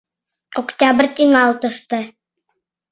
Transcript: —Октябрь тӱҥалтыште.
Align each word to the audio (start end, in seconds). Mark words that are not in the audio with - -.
—Октябрь 0.61 1.09
тӱҥалтыште. 1.15 1.99